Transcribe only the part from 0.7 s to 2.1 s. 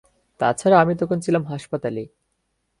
আমি তখন ছিলাম হাসপাতালে।